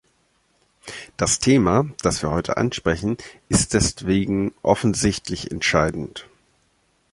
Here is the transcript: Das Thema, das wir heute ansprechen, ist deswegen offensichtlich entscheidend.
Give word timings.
Das 1.15 1.37
Thema, 1.37 1.87
das 2.01 2.23
wir 2.23 2.31
heute 2.31 2.57
ansprechen, 2.57 3.17
ist 3.49 3.75
deswegen 3.75 4.51
offensichtlich 4.63 5.51
entscheidend. 5.51 6.27